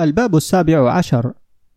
الباب 0.00 0.36
السابع 0.36 0.92
عشر. 0.92 1.32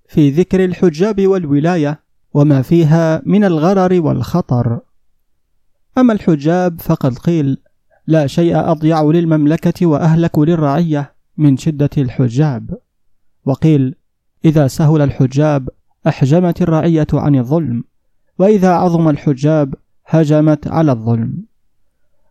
في 0.08 0.30
ذكر 0.30 0.66
الحجاب 0.66 1.28
والولاية 1.28 2.00
وما 2.34 2.62
فيها 2.62 3.22
من 3.26 3.44
الغرر 3.44 4.02
والخطر. 4.02 4.80
أما 5.98 6.14
الحجاب 6.14 6.82
فقد 6.82 7.18
قيل 7.18 7.58
لا 8.08 8.28
شيء 8.28 8.72
أضيع 8.72 9.02
للمملكة 9.02 9.86
وأهلك 9.86 10.40
للرعية 10.40 11.14
من 11.38 11.58
شدة 11.58 11.90
الحجاب. 11.98 12.78
وقيل 13.46 13.96
إذا 14.46 14.68
سهل 14.68 15.02
الحجاب 15.02 15.70
أحجمت 16.08 16.62
الرعية 16.62 17.08
عن 17.14 17.36
الظلم 17.36 17.84
وإذا 18.40 18.74
عظم 18.74 19.10
الحجاب 19.10 19.76
هجمت 20.06 20.68
على 20.68 20.92
الظلم. 20.92 21.44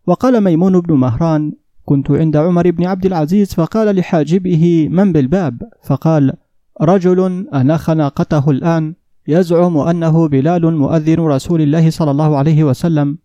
وقال 0.06 0.40
ميمون 0.40 0.80
بن 0.80 0.94
مهران 0.94 1.52
كنت 1.88 2.10
عند 2.10 2.36
عمر 2.36 2.70
بن 2.70 2.86
عبد 2.86 3.06
العزيز 3.06 3.54
فقال 3.54 3.96
لحاجبه 3.96 4.88
من 4.90 5.12
بالباب؟ 5.12 5.62
فقال 5.82 6.32
رجل 6.80 7.46
أناخ 7.54 7.90
ناقته 7.90 8.50
الآن 8.50 8.94
يزعم 9.28 9.78
أنه 9.78 10.28
بلال 10.28 10.76
مؤذن 10.76 11.20
رسول 11.20 11.62
الله 11.62 11.90
صلى 11.90 12.10
الله 12.10 12.36
عليه 12.36 12.64
وسلم 12.64 13.18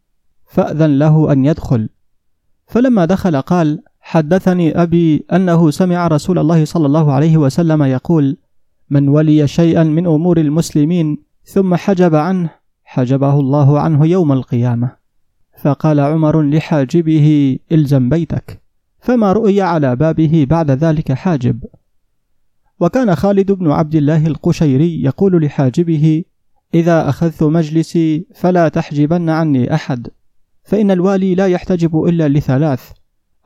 فأذن 0.45 0.99
له 0.99 1.31
أن 1.31 1.45
يدخل. 1.45 1.89
فلما 2.67 3.05
دخل 3.05 3.41
قال 3.41 3.79
حدثني 3.99 4.81
أبي 4.81 5.25
أنه 5.33 5.71
سمع 5.71 6.07
رسول 6.07 6.39
الله 6.39 6.65
صلى 6.65 6.85
الله 6.85 7.11
عليه 7.11 7.37
وسلم 7.37 7.83
يقول 7.83 8.37
من 8.89 9.09
ولي 9.09 9.47
شيئا 9.47 9.83
من 9.83 10.07
أمور 10.07 10.37
المسلمين 10.37 11.17
ثم 11.43 11.75
حجب 11.75 12.15
عنه 12.15 12.49
حجبه 12.83 13.39
الله 13.39 13.79
عنه 13.79 14.05
يوم 14.05 14.31
القيامة. 14.31 15.02
فقال 15.61 15.99
عمر 15.99 16.41
لحاجبه 16.41 17.59
إلزم 17.71 18.09
بيتك. 18.09 18.61
فما 18.99 19.33
رؤي 19.33 19.61
على 19.61 19.95
بابه 19.95 20.47
بعد 20.49 20.71
ذلك 20.71 21.11
حاجب. 21.11 21.63
وكان 22.79 23.15
خالد 23.15 23.51
بن 23.51 23.71
عبد 23.71 23.95
الله 23.95 24.27
القشيري 24.27 25.03
يقول 25.03 25.45
لحاجبه 25.45 26.23
إذا 26.73 27.09
أخذت 27.09 27.43
مجلسي 27.43 28.25
فلا 28.35 28.67
تحجبن 28.67 29.29
عني 29.29 29.73
أحد 29.73 30.07
فإن 30.63 30.91
الوالي 30.91 31.35
لا 31.35 31.47
يحتجب 31.47 32.03
إلا 32.03 32.27
لثلاث 32.29 32.91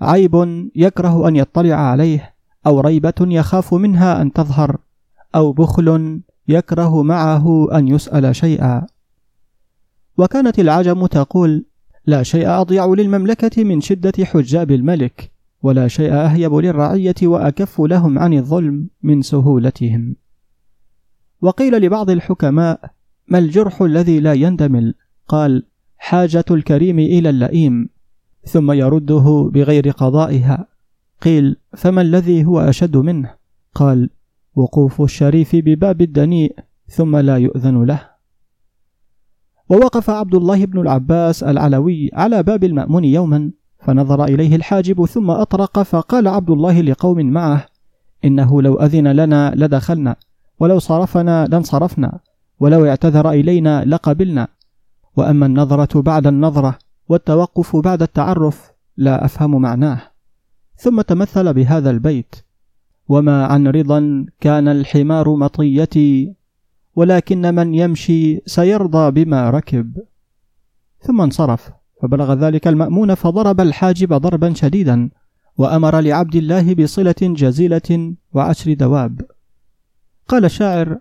عيب 0.02 0.70
يكره 0.76 1.28
أن 1.28 1.36
يطلع 1.36 1.76
عليه 1.76 2.36
أو 2.68 2.80
ريبة 2.80 3.14
يخاف 3.22 3.74
منها 3.74 4.22
أن 4.22 4.34
تظهر 4.34 4.78
أو 5.36 5.52
بخل 5.52 6.20
يكره 6.48 7.04
معه 7.04 7.68
أن 7.78 7.88
يسأل 7.88 8.36
شيئا. 8.36 8.88
وكانت 10.18 10.60
العجم 10.60 11.06
تقول 11.06 11.66
لا 12.08 12.24
شيء 12.24 12.50
أضيع 12.50 12.86
للمملكة 12.86 13.64
من 13.64 13.82
شدة 13.82 14.26
حجاب 14.26 14.72
الملك 14.72 15.32
ولا 15.64 15.88
شيء 15.88 16.14
أهيب 16.14 16.56
للرعية 16.56 17.16
وأكف 17.24 17.82
لهم 17.82 18.20
عن 18.20 18.34
الظلم 18.34 18.90
من 19.04 19.22
سهولتهم. 19.22 20.16
وقيل 21.42 21.82
لبعض 21.82 22.10
الحكماء 22.10 22.92
ما 23.28 23.38
الجرح 23.40 23.82
الذي 23.82 24.20
لا 24.20 24.34
يندمل؟ 24.34 24.94
قال 25.28 25.64
حاجة 25.98 26.46
الكريم 26.52 27.00
إلى 27.00 27.30
اللئيم 27.30 27.90
ثم 28.44 28.72
يرده 28.72 29.52
بغير 29.54 29.90
قضائها. 29.90 30.68
قيل 31.22 31.56
فما 31.78 32.02
الذي 32.02 32.46
هو 32.46 32.60
أشد 32.60 32.98
منه؟ 32.98 33.34
قال 33.76 34.10
وقوف 34.56 35.02
الشريف 35.02 35.56
بباب 35.56 36.02
الدنيء 36.02 36.56
ثم 36.88 37.18
لا 37.18 37.38
يؤذن 37.38 37.84
له. 37.84 38.17
ووقف 39.70 40.10
عبد 40.10 40.36
الله 40.36 40.66
بن 40.66 40.82
العباس 40.82 41.44
العلوي 41.44 42.10
على 42.14 42.44
باب 42.44 42.64
المأمون 42.64 43.04
يوما 43.04 43.52
فنظر 43.80 44.24
إليه 44.24 44.56
الحاجب 44.56 45.06
ثم 45.06 45.32
أطرق 45.32 45.82
فقال 45.82 46.28
عبد 46.28 46.50
الله 46.50 46.82
لقوم 46.82 47.26
معه 47.26 47.66
إنه 48.26 48.62
لو 48.62 48.76
أذن 48.76 49.08
لنا 49.08 49.54
لدخلنا 49.56 50.16
ولو 50.60 50.80
صرفنا 50.80 51.46
لانصرفنا 51.46 52.20
ولو 52.60 52.86
اعتذر 52.86 53.32
إلينا 53.32 53.86
لقبلنا. 53.86 54.48
وأما 55.16 55.46
النظرة 55.46 56.02
بعد 56.02 56.28
النظرة 56.28 56.78
والتوقف 57.10 57.76
بعد 57.76 58.02
التعرف 58.02 58.72
لا 58.98 59.26
أفهم 59.26 59.62
معناه. 59.62 60.02
ثم 60.76 61.02
تمثل 61.02 61.54
بهذا 61.54 61.90
البيت. 61.90 62.36
وما 63.10 63.46
عن 63.46 63.68
رضا 63.68 64.26
كان 64.40 64.68
الحمار 64.68 65.36
مطيتي 65.36 66.34
ولكن 66.98 67.56
من 67.56 67.74
يمشي 67.74 68.42
سيرضى 68.46 69.12
بما 69.12 69.50
ركب. 69.50 69.98
ثم 71.00 71.22
انصرف 71.22 71.72
فبلغ 72.02 72.34
ذلك 72.34 72.68
المأمون 72.68 73.16
فضرب 73.16 73.62
الحاجب 73.62 74.14
ضربا 74.14 74.54
شديدا 74.54 75.10
وأمر 75.58 76.00
لعبد 76.00 76.36
الله 76.36 76.74
بصلة 76.74 77.16
جزيلة 77.22 78.14
وعشر 78.34 78.74
دواب. 78.74 79.22
قال 80.28 80.46
الشاعر 80.46 81.00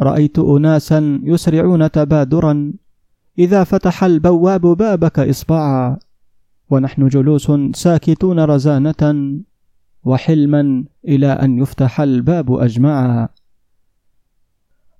رأيت 0.00 0.38
أناسا 0.38 1.20
يسرعون 1.24 1.90
تبادرا 1.90 2.72
إذا 3.38 3.64
فتح 3.64 4.04
البواب 4.04 4.60
بابك 4.60 5.18
إصبعا 5.18 5.98
ونحن 6.70 7.08
جلوس 7.08 7.52
ساكتون 7.74 8.40
رزانة 8.40 9.02
وحلما 10.04 10.84
إلى 11.08 11.26
أن 11.26 11.58
يفتح 11.58 12.00
الباب 12.00 12.52
أجمعا. 12.52 13.28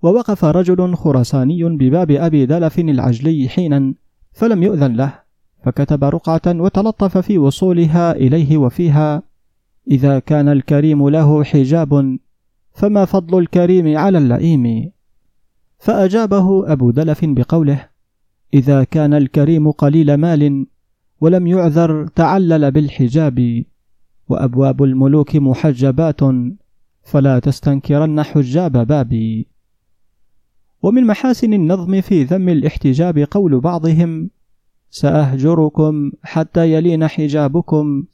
ووقف 0.07 0.45
رجل 0.45 0.95
خرساني 0.95 1.65
بباب 1.65 2.11
أبي 2.11 2.47
دلف 2.47 2.79
العجلي 2.79 3.49
حينا 3.49 3.95
فلم 4.33 4.63
يؤذن 4.63 4.97
له 4.97 5.13
فكتب 5.65 6.05
رقعة 6.05 6.43
وتلطف 6.47 7.19
في 7.19 7.39
وصولها 7.39 8.13
إليه 8.13 8.57
وفيها 8.57 9.23
إذا 9.91 10.19
كان 10.19 10.49
الكريم 10.49 11.09
له 11.09 11.45
حجاب 11.45 12.19
فما 12.73 13.05
فضل 13.05 13.39
الكريم 13.39 13.99
على 13.99 14.19
اللئيم؟ 14.19 14.93
فأجابه 15.79 16.73
أبو 16.73 16.91
دلف 16.91 17.21
بقوله 17.23 17.89
إذا 18.55 18.85
كان 18.85 19.15
الكريم 19.15 19.71
قليل 19.71 20.15
مال 20.15 20.67
ولم 21.21 21.47
يعذر 21.47 22.07
تعلل 22.07 22.71
بالحجاب 22.71 23.65
وأبواب 24.29 24.83
الملوك 24.83 25.37
محجبات 25.37 26.21
فلا 27.03 27.39
تستنكرن 27.39 28.23
حجاب 28.23 28.87
بابي. 28.87 29.56
ومن 30.83 31.05
محاسن 31.07 31.53
النظم 31.53 32.01
في 32.01 32.25
ذم 32.25 32.49
الاحتجاب 32.49 33.19
قول 33.19 33.61
بعضهم 33.61 34.31
سأهجركم 34.91 36.13
حتى 36.23 36.73
يلين 36.73 37.09
حجابكم 37.09 38.05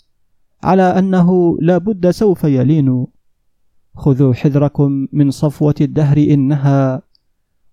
على 0.63 0.83
أنه 0.83 1.59
لا 1.61 1.79
بد 1.79 2.11
سوف 2.11 2.45
يلين. 2.45 3.07
خذوا 3.95 4.35
حذركم 4.35 5.09
من 5.13 5.31
صفوة 5.31 5.75
الدهر 5.81 6.17
إنها 6.17 7.03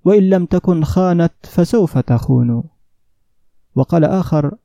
وإن 0.06 0.30
لم 0.30 0.46
تكن 0.46 0.84
خانت 0.84 1.34
فسوف 1.44 1.98
تخون. 1.98 2.64
وقال 3.76 4.04
آخر 4.06 4.56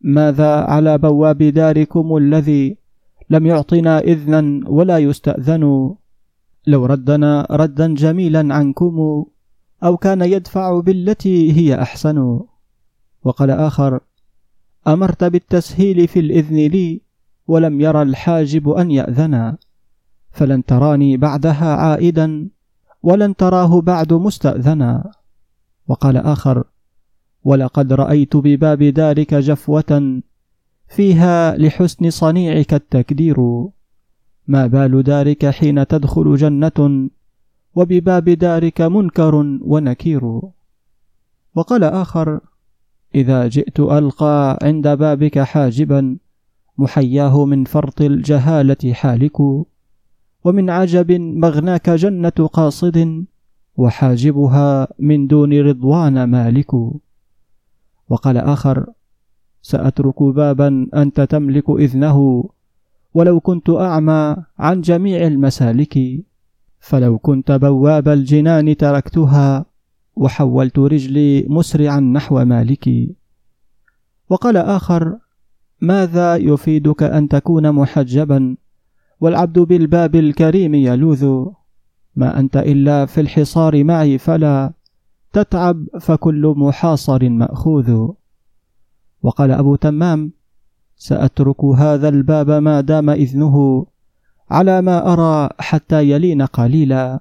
ماذا 0.00 0.54
على 0.54 0.98
بواب 0.98 1.42
داركم 1.42 2.16
الذي 2.16 2.76
لم 3.30 3.46
يعطنا 3.46 3.98
إذنا 3.98 4.68
ولا 4.68 4.98
يستأذن؟ 4.98 5.94
لو 6.66 6.86
ردنا 6.86 7.46
ردا 7.50 7.94
جميلا 7.94 8.54
عنكم 8.54 9.24
أو 9.84 9.96
كان 9.96 10.22
يدفع 10.22 10.80
بالتي 10.80 11.52
هي 11.52 11.82
أحسن. 11.82 12.40
وقال 13.24 13.50
آخر 13.50 14.00
أمرت 14.86 15.24
بالتسهيل 15.24 16.08
في 16.08 16.20
الإذن 16.20 16.56
لي 16.56 17.00
ولم 17.46 17.80
ير 17.80 18.02
الحاجب 18.02 18.68
أن 18.68 18.90
يأذنا 18.90 19.58
فلن 20.30 20.64
تراني 20.64 21.16
بعدها 21.16 21.74
عائدا 21.74 22.48
ولن 23.02 23.36
تراه 23.36 23.80
بعد 23.80 24.12
مستأذنا 24.12 25.10
وقال 25.88 26.16
آخر 26.16 26.64
ولقد 27.44 27.92
رأيت 27.92 28.36
بباب 28.36 28.82
دارك 28.82 29.34
جفوة 29.34 30.22
فيها 30.88 31.56
لحسن 31.56 32.10
صنيعك 32.10 32.74
التكدير. 32.74 33.36
ما 34.46 34.66
بال 34.66 35.02
دارك 35.02 35.46
حين 35.46 35.86
تدخل 35.86 36.36
جنة؟ 36.36 37.08
وبباب 37.74 38.30
دارك 38.30 38.80
منكر 38.80 39.34
ونكير. 39.60 40.40
وقال 41.54 41.84
آخر 41.84 42.40
إذا 43.14 43.48
جئت 43.48 43.80
ألقى 43.80 44.58
عند 44.62 44.88
بابك 44.88 45.38
حاجبا 45.38 46.16
محياه 46.78 47.44
من 47.44 47.64
فرط 47.64 48.00
الجهالة 48.00 48.92
حالك. 48.92 49.40
ومن 50.44 50.70
عجب 50.70 51.12
مغناك 51.12 51.90
جنة 51.90 52.38
قاصد 52.52 53.24
وحاجبها 53.76 54.88
من 54.98 55.26
دون 55.26 55.60
رضوان 55.60 56.24
مالك. 56.24 56.74
وقال 58.08 58.36
آخر 58.36 58.86
سأترك 59.62 60.22
بابا 60.22 60.88
أنت 60.94 61.20
تملك 61.20 61.70
إذنه 61.70 62.44
ولو 63.14 63.40
كنت 63.40 63.70
أعمى 63.70 64.36
عن 64.58 64.80
جميع 64.80 65.26
المسالك. 65.26 65.98
فلو 66.82 67.18
كنت 67.18 67.52
بواب 67.52 68.08
الجنان 68.08 68.76
تركتها 68.76 69.64
وحولت 70.16 70.78
رجلي 70.78 71.46
مسرعا 71.48 72.00
نحو 72.00 72.44
مالكي. 72.44 73.14
وقال 74.30 74.56
آخر 74.56 75.18
ماذا 75.80 76.36
يفيدك 76.36 77.02
أن 77.02 77.28
تكون 77.28 77.72
محجبا؟ 77.72 78.56
والعبد 79.20 79.58
بالباب 79.58 80.14
الكريم 80.14 80.74
يلوذ. 80.74 81.46
ما 82.16 82.38
أنت 82.38 82.56
إلا 82.56 83.06
في 83.06 83.20
الحصار 83.20 83.84
معي 83.84 84.18
فلا 84.18 84.72
تتعب 85.32 85.86
فكل 86.00 86.54
محاصر 86.56 87.28
مأخوذ. 87.28 88.08
وقال 89.22 89.50
أبو 89.50 89.76
تمام 89.76 90.32
سأترك 90.96 91.64
هذا 91.64 92.08
الباب 92.08 92.50
ما 92.50 92.80
دام 92.80 93.10
إذنه. 93.10 93.86
على 94.52 94.82
ما 94.82 95.12
أرى 95.12 95.48
حتى 95.58 96.10
يلين 96.10 96.42
قليلا 96.42 97.20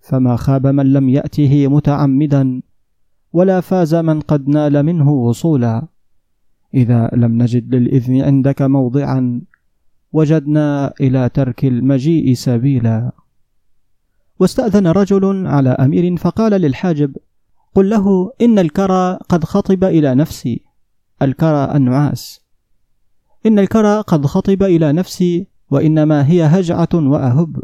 فما 0.00 0.36
خاب 0.36 0.66
من 0.66 0.92
لم 0.92 1.08
يأته 1.08 1.68
متعمدا 1.68 2.62
ولا 3.32 3.60
فاز 3.60 3.94
من 3.94 4.20
قد 4.20 4.48
نال 4.48 4.82
منه 4.82 5.10
وصولا. 5.10 5.86
إذا 6.74 7.10
لم 7.12 7.42
نجد 7.42 7.74
للإذن 7.74 8.22
عندك 8.22 8.62
موضعا 8.62 9.40
وجدنا 10.12 10.92
إلى 11.00 11.28
ترك 11.28 11.64
المجيء 11.64 12.34
سبيلا. 12.34 13.12
واستأذن 14.38 14.86
رجل 14.86 15.46
على 15.46 15.70
أمير 15.70 16.16
فقال 16.16 16.52
للحاجب 16.52 17.16
قل 17.74 17.90
له 17.90 18.32
إن 18.42 18.58
الكرى 18.58 19.18
قد 19.28 19.44
خطب 19.44 19.84
إلى 19.84 20.14
نفسي. 20.14 20.64
الكرى 21.22 21.76
النعاس 21.76 22.40
إن 23.46 23.58
الكرى 23.58 24.00
قد 24.00 24.26
خطب 24.26 24.62
إلى 24.62 24.92
نفسي 24.92 25.46
وإنما 25.70 26.26
هي 26.28 26.42
هجعة 26.42 26.88
وأهب. 26.94 27.62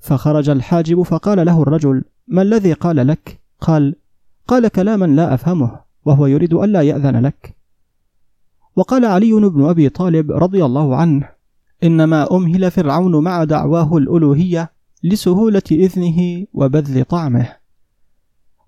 فخرج 0.00 0.48
الحاجب 0.50 1.02
فقال 1.02 1.46
له 1.46 1.62
الرجل 1.62 2.04
ما 2.28 2.42
الذي 2.42 2.72
قال 2.72 3.06
لك؟ 3.06 3.40
قال 3.60 3.94
قال 4.48 4.68
كلاما 4.68 5.04
لا 5.04 5.34
أفهمه 5.34 5.80
وهو 6.04 6.26
يريد 6.26 6.54
ألا 6.54 6.82
يأذن 6.82 7.16
لك. 7.16 7.56
وقال 8.76 9.04
علي 9.04 9.32
بن 9.32 9.64
أبي 9.64 9.88
طالب 9.88 10.32
رضي 10.32 10.64
الله 10.64 10.96
عنه 10.96 11.28
إنما 11.84 12.36
أمهل 12.36 12.70
فرعون 12.70 13.24
مع 13.24 13.44
دعواه 13.44 13.96
الألوهية 13.96 14.72
لسهولة 15.04 15.62
إذنه 15.70 16.46
وبذل 16.52 17.04
طعمه. 17.04 17.48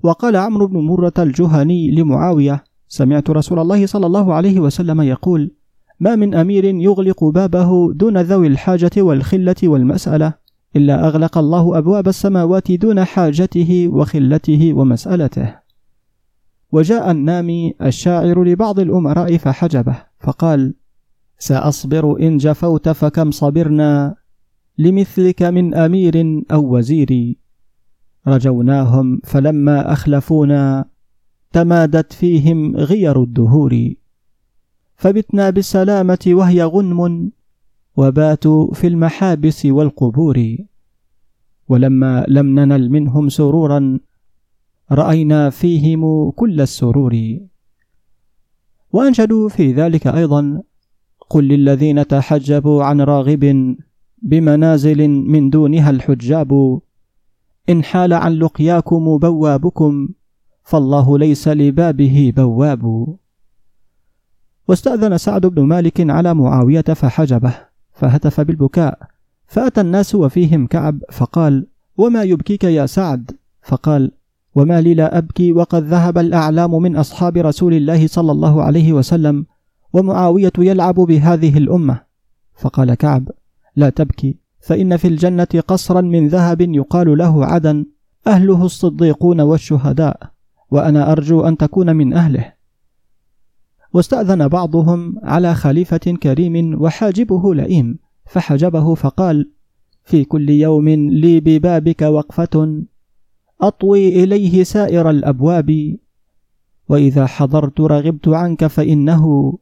وقال 0.02 0.36
عمرو 0.36 0.66
بن 0.66 0.78
مرة 0.78 1.12
الجهني 1.19 1.90
لمعاوية 1.90 2.64
سمعت 2.88 3.30
رسول 3.30 3.58
الله 3.58 3.86
صلى 3.86 4.06
الله 4.06 4.34
عليه 4.34 4.60
وسلم 4.60 5.00
يقول 5.00 5.50
ما 6.00 6.16
من 6.16 6.34
أمير 6.34 6.64
يغلق 6.64 7.24
بابه 7.24 7.92
دون 7.92 8.18
ذوي 8.18 8.46
الحاجة 8.46 8.90
والخلة 8.96 9.56
والمسألة 9.62 10.34
إلا 10.76 11.08
أغلق 11.08 11.38
الله 11.38 11.78
أبواب 11.78 12.08
السماوات 12.08 12.72
دون 12.72 13.04
حاجته 13.04 13.88
وخلته 13.88 14.72
ومسألته. 14.74 15.54
وجاء 16.72 17.10
النامي 17.10 17.74
الشاعر 17.82 18.44
لبعض 18.44 18.80
الأمراء 18.80 19.36
فحجبه 19.36 19.96
فقال 20.20 20.74
سأصبر 21.38 22.20
إن 22.20 22.36
جفوت 22.36 22.88
فكم 22.88 23.30
صبرنا 23.30 24.14
لمثلك 24.78 25.42
من 25.42 25.74
أمير 25.74 26.44
أو 26.52 26.76
وزير. 26.76 27.34
رجوناهم 28.26 29.20
فلما 29.24 29.92
أخلفونا 29.92 30.84
تمادت 31.52 32.12
فيهم 32.12 32.76
غير 32.76 33.22
الدهور. 33.22 33.94
فبتنا 34.98 35.50
بالسلامة 35.50 36.18
وهي 36.26 36.64
غنم 36.64 37.30
وباتوا 37.96 38.74
في 38.74 38.86
المحابس 38.86 39.66
والقبور. 39.66 40.56
ولما 41.68 42.24
لم 42.28 42.60
ننل 42.60 42.90
منهم 42.90 43.28
سرورا 43.28 44.00
رأينا 44.92 45.50
فيهم 45.50 46.30
كل 46.30 46.60
السرور. 46.60 47.38
وأنشدوا 48.92 49.48
في 49.48 49.72
ذلك 49.72 50.06
أيضا 50.06 50.62
قل 51.30 51.44
للذين 51.48 52.06
تحجبوا 52.06 52.84
عن 52.84 53.00
راغب 53.00 53.76
بمنازل 54.22 55.08
من 55.08 55.50
دونها 55.50 55.90
الحجاب 55.90 56.80
إن 57.70 57.84
حال 57.84 58.12
عن 58.12 58.32
لقياكم 58.32 59.18
بوابكم 59.18 60.08
فالله 60.64 61.18
ليس 61.18 61.48
لبابه 61.48 62.32
بواب. 62.36 63.16
واستأذن 64.68 65.18
سعد 65.18 65.46
بن 65.46 65.62
مالك 65.62 66.10
على 66.10 66.34
معاوية 66.34 66.80
فحجبه 66.80 67.54
فهتف 67.92 68.40
بالبكاء 68.40 68.98
فأتى 69.46 69.80
الناس 69.80 70.14
وفيهم 70.14 70.66
كعب 70.66 71.02
فقال 71.12 71.66
وما 71.96 72.22
يبكيك 72.22 72.64
يا 72.64 72.86
سعد؟ 72.86 73.30
فقال 73.62 74.12
وما 74.54 74.80
لي 74.80 74.94
لا 74.94 75.18
أبكي 75.18 75.52
وقد 75.52 75.84
ذهب 75.84 76.18
الأعلام 76.18 76.82
من 76.82 76.96
أصحاب 76.96 77.36
رسول 77.36 77.74
الله 77.74 78.06
صلى 78.06 78.32
الله 78.32 78.62
عليه 78.62 78.92
وسلم 78.92 79.46
ومعاوية 79.92 80.52
يلعب 80.58 80.94
بهذه 80.94 81.58
الأمة. 81.58 82.00
فقال 82.54 82.94
كعب 82.94 83.28
لا 83.76 83.90
تبكي 83.90 84.38
فإن 84.60 84.96
في 84.96 85.08
الجنة 85.08 85.62
قصرا 85.68 86.00
من 86.00 86.28
ذهب 86.28 86.60
يقال 86.60 87.18
له 87.18 87.46
عدن 87.46 87.86
أهله 88.26 88.64
الصديقون 88.64 89.40
والشهداء 89.40 90.20
وأنا 90.70 91.12
أرجو 91.12 91.40
أن 91.40 91.56
تكون 91.56 91.96
من 91.96 92.12
أهله. 92.12 92.57
واستأذن 93.93 94.49
بعضهم 94.49 95.14
على 95.23 95.55
خليفة 95.55 96.17
كريم 96.23 96.82
وحاجبه 96.82 97.55
لئيم 97.55 97.99
فحجبه 98.26 98.94
فقال 98.94 99.50
في 100.05 100.25
كل 100.25 100.50
يوم 100.50 100.88
لي 100.88 101.40
ببابك 101.40 102.02
وقفة 102.02 102.82
أطوي 103.61 104.25
إليه 104.25 104.62
سائر 104.62 105.11
الأبواب 105.11 105.96
وإذا 106.88 107.26
حضرت 107.26 107.81
رغبت 107.81 108.29
عنك 108.29 108.67
فإنه 108.67 109.55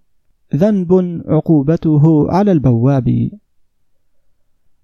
ذنب 0.57 1.23
عقوبته 1.27 2.31
على 2.31 2.53
البواب. 2.53 3.31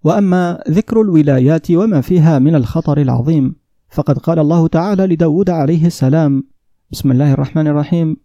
وأما 0.05 0.62
ذكر 0.71 1.00
الولايات 1.00 1.71
وما 1.71 2.00
فيها 2.00 2.39
من 2.39 2.55
الخطر 2.55 3.00
العظيم 3.00 3.55
فقد 3.91 4.19
قال 4.19 4.39
الله 4.39 4.69
تعالى 4.69 5.06
لداود 5.06 5.50
عليه 5.50 5.87
السلام 5.87 6.44
بسم 6.91 7.11
الله 7.12 7.33
الرحمن 7.33 7.67
الرحيم 7.67 8.17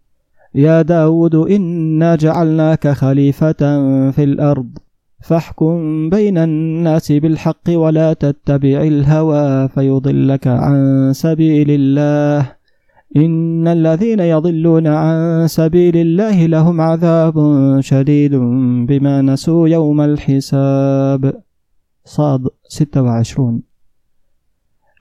يا 0.54 0.82
داود 0.82 1.34
إنا 1.34 2.16
جعلناك 2.16 2.88
خليفة 2.88 3.52
في 4.10 4.24
الأرض. 4.24 4.78
فاحكم 5.22 6.10
بين 6.10 6.38
الناس 6.38 7.12
بالحق 7.12 7.68
ولا 7.68 8.12
تتبع 8.12 8.82
الهوى 8.82 9.68
فيضلك 9.68 10.46
عن 10.46 11.10
سبيل 11.14 11.66
الله. 11.70 12.52
إن 13.16 13.68
الذين 13.68 14.20
يضلون 14.20 14.86
عن 14.86 15.46
سبيل 15.48 15.96
الله 15.96 16.46
لهم 16.46 16.80
عذاب 16.80 17.36
شديد 17.80 18.34
بما 18.88 19.22
نسوا 19.22 19.68
يوم 19.68 20.00
الحساب. 20.00 21.42
صاد 22.04 22.48
26 22.68 23.62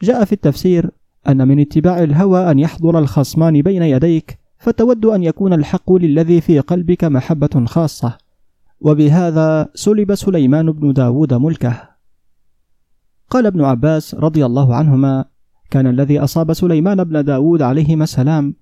جاء 0.03 0.25
في 0.25 0.33
التفسير 0.33 0.89
أن 1.27 1.47
من 1.47 1.59
اتباع 1.59 2.03
الهوى 2.03 2.51
أن 2.51 2.59
يحضر 2.59 2.99
الخصمان 2.99 3.61
بين 3.61 3.83
يديك 3.83 4.37
فتود 4.59 5.05
أن 5.05 5.23
يكون 5.23 5.53
الحق 5.53 5.93
للذي 5.93 6.41
في 6.41 6.59
قلبك 6.59 7.03
محبة 7.03 7.65
خاصة. 7.65 8.17
وبهذا 8.81 9.69
سلب 9.75 10.15
سليمان 10.15 10.71
بن 10.71 10.93
داود 10.93 11.33
ملكه. 11.33 11.89
قال 13.29 13.45
ابن 13.45 13.61
عباس 13.61 14.15
رضي 14.15 14.45
الله 14.45 14.75
عنهما 14.75 15.25
كان 15.69 15.87
الذي 15.87 16.19
أصاب 16.19 16.53
سليمان 16.53 17.03
بن 17.03 17.25
داود 17.25 17.61
عليهما 17.61 18.03
السلام 18.03 18.55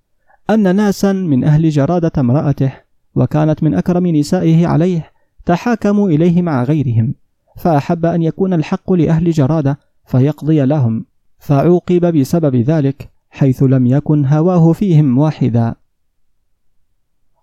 أن 0.49 0.75
ناسا 0.75 1.13
من 1.13 1.43
أهل 1.43 1.69
جرادة 1.69 2.11
امرأته 2.17 2.73
وكانت 3.15 3.63
من 3.63 3.73
أكرم 3.73 4.07
نسائه 4.07 4.67
عليه 4.67 5.11
تحاكموا 5.45 6.09
إليه 6.09 6.41
مع 6.41 6.63
غيرهم 6.63 7.15
فأحب 7.57 8.05
أن 8.05 8.21
يكون 8.21 8.53
الحق 8.53 8.93
لأهل 8.93 9.31
جرادة 9.31 9.79
فيقضي 10.05 10.65
لهم 10.65 11.05
فعوقب 11.39 12.19
بسبب 12.19 12.55
ذلك 12.55 13.09
حيث 13.29 13.63
لم 13.63 13.87
يكن 13.87 14.25
هواه 14.25 14.73
فيهم 14.73 15.17
واحدا. 15.17 15.75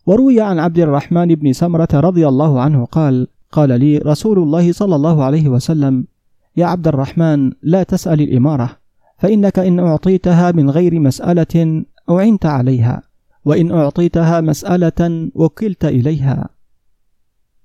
وروي 0.06 0.40
عن 0.40 0.58
عبد 0.58 0.78
الرحمن 0.78 1.34
بن 1.34 1.52
سمرة 1.52 1.88
رضي 1.94 2.28
الله 2.28 2.60
عنه 2.60 2.84
قال 2.84 3.26
قال 3.52 3.80
لي 3.80 3.98
رسول 3.98 4.38
الله 4.38 4.72
صلى 4.72 4.96
الله 4.96 5.24
عليه 5.24 5.48
وسلم 5.48 6.06
يا 6.56 6.66
عبد 6.66 6.88
الرحمن 6.88 7.52
لا 7.62 7.82
تسأل 7.82 8.20
الإمارة 8.20 8.76
فإنك 9.18 9.58
إن 9.58 9.78
أعطيتها 9.78 10.52
من 10.52 10.70
غير 10.70 11.00
مسألة 11.00 11.84
أعنت 12.10 12.46
عليها 12.46 13.02
وإن 13.44 13.72
أعطيتها 13.72 14.40
مسألة 14.40 15.30
وكلت 15.34 15.84
إليها. 15.84 16.48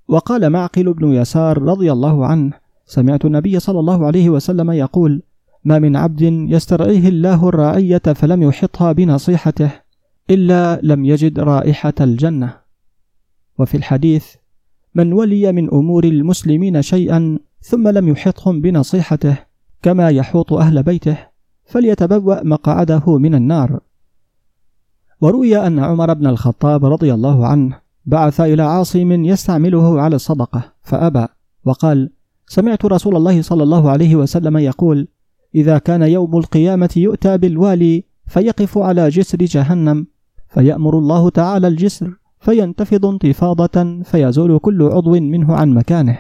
وقال 0.07 0.49
معقل 0.49 0.93
بن 0.93 1.13
يسار 1.13 1.61
رضي 1.61 1.91
الله 1.91 2.25
عنه 2.25 2.53
سمعت 2.85 3.25
النبي 3.25 3.59
صلى 3.59 3.79
الله 3.79 4.05
عليه 4.05 4.29
وسلم 4.29 4.71
يقول 4.71 5.21
ما 5.63 5.79
من 5.79 5.95
عبد 5.95 6.21
يسترعيه 6.21 7.07
الله 7.07 7.49
الراعية 7.49 7.97
فلم 7.97 8.43
يحطها 8.43 8.91
بنصيحته 8.91 9.71
إلا 10.29 10.79
لم 10.83 11.05
يجد 11.05 11.39
رائحة 11.39 11.93
الجنة. 12.01 12.53
وفي 13.59 13.77
الحديث 13.77 14.25
من 14.95 15.13
ولي 15.13 15.51
من 15.51 15.69
أمور 15.69 16.03
المسلمين 16.03 16.81
شيئا 16.81 17.39
ثم 17.61 17.87
لم 17.87 18.07
يحطهم 18.07 18.61
بنصيحته 18.61 19.37
كما 19.81 20.09
يحوط 20.09 20.53
أهل 20.53 20.83
بيته 20.83 21.17
فليتبوأ 21.65 22.43
مقعده 22.43 23.17
من 23.17 23.35
النار. 23.35 23.79
وروي 25.21 25.67
أن 25.67 25.79
عمر 25.79 26.13
بن 26.13 26.27
الخطاب 26.27 26.85
رضي 26.85 27.13
الله 27.13 27.47
عنه 27.47 27.79
بعث 28.05 28.41
إلى 28.41 28.63
عاصم 28.63 29.11
يستعمله 29.11 30.01
على 30.01 30.15
الصدقة 30.15 30.73
فأبى 30.83 31.27
وقال 31.65 32.09
سمعت 32.47 32.85
رسول 32.85 33.15
الله 33.15 33.41
صلى 33.41 33.63
الله 33.63 33.89
عليه 33.89 34.15
وسلم 34.15 34.57
يقول 34.57 35.07
إذا 35.55 35.77
كان 35.77 36.01
يوم 36.01 36.37
القيامة 36.37 36.89
يؤتى 36.95 37.37
بالوالي 37.37 38.03
فيقف 38.27 38.77
على 38.77 39.09
جسر 39.09 39.37
جهنم 39.37 40.07
فيأمر 40.57 40.97
الله 40.97 41.29
تعالى 41.29 41.67
الجسر 41.67 42.13
فينتفض 42.39 43.05
انتفاضة 43.05 44.01
فيزول 44.03 44.59
كل 44.59 44.83
عضو 44.83 45.11
منه 45.11 45.55
عن 45.55 45.73
مكانه. 45.73 46.17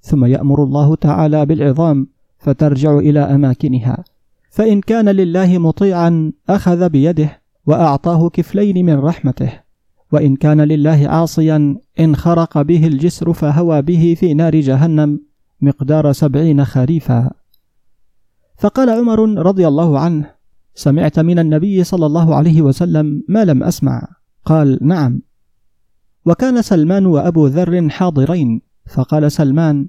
ثم 0.00 0.24
يأمر 0.24 0.64
الله 0.64 0.94
تعالى 0.94 1.46
بالعظام 1.46 2.06
فترجع 2.38 2.98
إلى 2.98 3.20
أماكنها. 3.20 4.04
فإن 4.50 4.80
كان 4.80 5.08
لله 5.08 5.58
مطيعا 5.58 6.32
أخذ 6.48 6.88
بيده 6.88 7.40
وأعطاه 7.66 8.28
كفلين 8.28 8.86
من 8.86 8.98
رحمته. 8.98 9.52
وإن 10.12 10.36
كان 10.36 10.60
لله 10.60 11.08
عاصيا 11.08 11.76
انخرق 12.00 12.62
به 12.62 12.86
الجسر 12.86 13.32
فهوى 13.32 13.82
به 13.82 14.16
في 14.20 14.34
نار 14.34 14.60
جهنم 14.60 15.20
مقدار 15.60 16.12
سبعين 16.12 16.64
خريفا. 16.64 17.30
فقال 18.58 18.90
عمر 18.90 19.42
رضي 19.46 19.68
الله 19.68 19.98
عنه 19.98 20.37
سمعت 20.78 21.18
من 21.18 21.38
النبي 21.38 21.84
صلى 21.84 22.06
الله 22.06 22.34
عليه 22.34 22.62
وسلم 22.62 23.22
ما 23.28 23.44
لم 23.44 23.62
أسمع. 23.62 24.08
قال 24.44 24.78
نعم. 24.82 25.22
وكان 26.24 26.62
سلمان 26.62 27.06
وأبو 27.06 27.46
ذر 27.46 27.88
حاضرين. 27.88 28.60
فقال 28.86 29.32
سلمان 29.32 29.88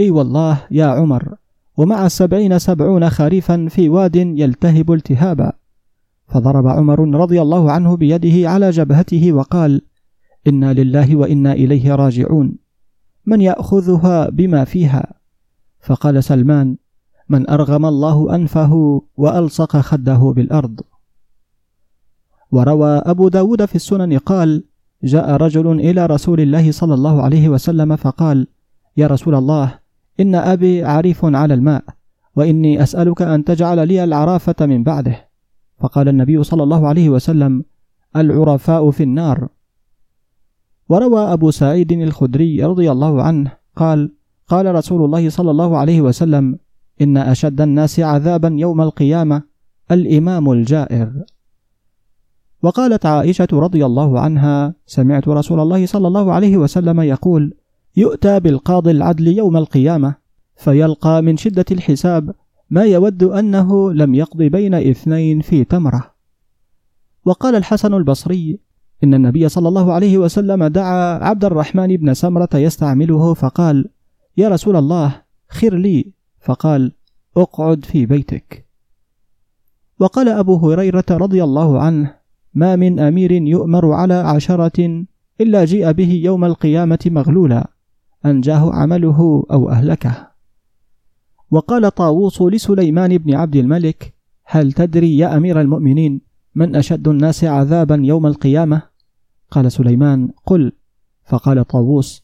إي 0.00 0.10
والله 0.10 0.60
يا 0.70 0.86
عمر 0.86 1.34
ومع 1.76 2.06
السبعين 2.06 2.58
سبعون 2.58 3.10
خريفا 3.10 3.68
في 3.70 3.88
واد 3.88 4.16
يلتهب 4.16 4.92
التهابا. 4.92 5.52
فضرب 6.28 6.66
عمر 6.66 7.20
رضي 7.20 7.42
الله 7.42 7.72
عنه 7.72 7.96
بيده 7.96 8.50
على 8.50 8.70
جبهته 8.70 9.32
وقال 9.32 9.82
إنا 10.46 10.72
لله 10.72 11.16
وإنا 11.16 11.52
إليه 11.52 11.94
راجعون. 11.94 12.58
من 13.26 13.40
يأخذها 13.40 14.30
بما 14.30 14.64
فيها؟ 14.64 15.14
فقال 15.80 16.24
سلمان 16.24 16.76
من 17.28 17.50
أرغم 17.50 17.86
الله 17.86 18.34
أنفه 18.34 19.02
وألصق 19.16 19.76
خده 19.76 20.32
بالأرض. 20.36 20.80
وروى 22.52 22.88
أبو 22.88 23.28
داود 23.28 23.64
في 23.64 23.74
السنن 23.74 24.18
قال 24.18 24.64
جاء 25.04 25.30
رجل 25.30 25.80
إلى 25.80 26.06
رسول 26.06 26.40
الله 26.40 26.72
صلى 26.72 26.94
الله 26.94 27.22
عليه 27.22 27.48
وسلم 27.48 27.96
فقال 27.96 28.46
يا 28.96 29.06
رسول 29.06 29.34
الله 29.34 29.78
إن 30.20 30.34
أبي 30.34 30.84
عريف 30.84 31.24
على 31.24 31.54
الماء 31.54 31.84
وإني 32.36 32.82
أسألك 32.82 33.22
أن 33.22 33.44
تجعل 33.44 33.88
لي 33.88 34.04
العرافة 34.04 34.66
من 34.66 34.84
بعده. 34.84 35.28
فقال 35.80 36.08
النبي 36.08 36.44
صلى 36.44 36.62
الله 36.62 36.88
عليه 36.88 37.08
وسلم 37.08 37.64
العرفاء 38.16 38.90
في 38.90 39.02
النار. 39.02 39.48
وروى 40.88 41.32
أبو 41.32 41.50
سعيد 41.50 41.92
الخدري 41.92 42.64
رضي 42.64 42.92
الله 42.92 43.22
عنه 43.22 43.52
قال 43.76 44.12
قال 44.48 44.74
رسول 44.74 45.04
الله 45.04 45.30
صلى 45.30 45.50
الله 45.50 45.78
عليه 45.78 46.00
وسلم 46.00 46.58
إن 47.00 47.16
أشد 47.16 47.60
الناس 47.60 48.00
عذابا 48.00 48.56
يوم 48.58 48.80
القيامة 48.80 49.42
الإمام 49.90 50.52
الجائر. 50.52 51.24
وقالت 52.62 53.06
عائشة 53.06 53.48
رضي 53.52 53.86
الله 53.86 54.20
عنها 54.20 54.74
سمعت 54.86 55.28
رسول 55.28 55.60
الله 55.60 55.86
صلى 55.86 56.08
الله 56.08 56.32
عليه 56.32 56.56
وسلم 56.56 57.00
يقول 57.00 57.54
يؤتى 57.96 58.40
بالقاضي 58.40 58.90
العدل 58.90 59.28
يوم 59.28 59.56
القيامة 59.56 60.14
فيلقى 60.56 61.22
من 61.22 61.36
شدة 61.36 61.64
الحساب 61.70 62.34
ما 62.70 62.82
يود 62.82 63.22
أنه 63.22 63.92
لم 63.92 64.14
يقض 64.14 64.42
بين 64.42 64.74
إثنين 64.74 65.40
في 65.40 65.64
تمرة. 65.64 66.14
وقال 67.24 67.54
الحسن 67.54 67.94
البصري 67.94 68.58
إن 69.04 69.14
النبي 69.14 69.48
صلى 69.48 69.68
الله 69.68 69.92
عليه 69.92 70.18
وسلم 70.18 70.64
دعا 70.64 71.24
عبد 71.24 71.44
الرحمن 71.44 71.96
بن 71.96 72.14
سمرة 72.14 72.48
يستعمله 72.54 73.34
فقال 73.34 73.88
يا 74.36 74.48
رسول 74.48 74.76
الله 74.76 75.22
خر 75.48 75.74
لي. 75.74 76.12
فقال 76.44 76.92
اقعد 77.36 77.84
في 77.84 78.06
بيتك. 78.06 78.66
وقال 80.00 80.28
أبو 80.28 80.56
هريرة 80.56 81.04
رضي 81.10 81.44
الله 81.44 81.80
عنه 81.80 82.14
ما 82.54 82.76
من 82.76 83.00
أمير 83.00 83.32
يؤمر 83.32 83.92
على 83.92 84.14
عشرة 84.14 85.04
إلا 85.40 85.64
جيء 85.64 85.92
به 85.92 86.12
يوم 86.12 86.44
القيامة 86.44 86.98
مغلولا 87.06 87.70
أنجاه 88.26 88.74
عمله 88.74 89.46
أو 89.50 89.70
أهلكه. 89.70 90.30
وقال 91.50 91.94
طاووس 91.94 92.42
لسليمان 92.42 93.18
بن 93.18 93.34
عبد 93.34 93.56
الملك 93.56 94.14
هل 94.44 94.72
تدري 94.72 95.18
يا 95.18 95.36
أمير 95.36 95.60
المؤمنين 95.60 96.20
من 96.54 96.76
أشد 96.76 97.08
الناس 97.08 97.44
عذابا 97.44 98.00
يوم 98.04 98.26
القيامة؟ 98.26 98.82
قال 99.50 99.72
سليمان 99.72 100.30
قل. 100.46 100.72
فقال 101.24 101.64
طاووس 101.64 102.23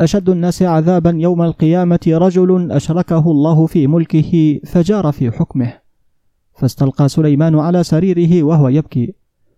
أشد 0.00 0.28
الناس 0.28 0.62
عذابا 0.62 1.10
يوم 1.10 1.42
القيامة 1.42 2.00
رجل 2.06 2.72
أشركه 2.72 3.30
الله 3.30 3.66
في 3.66 3.86
ملكه 3.86 4.60
فجار 4.64 5.12
في 5.12 5.30
حكمه. 5.30 5.72
فاستلقى 6.54 7.08
سليمان 7.08 7.58
على 7.58 7.82
سريره 7.84 8.42
وهو 8.42 8.68
يبكي 8.68 9.14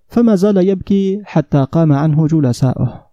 فما 0.08 0.34
زال 0.34 0.68
يبكي 0.68 1.22
حتى 1.24 1.66
قام 1.72 1.92
عنه 1.92 2.26
جلساؤه. 2.26 3.06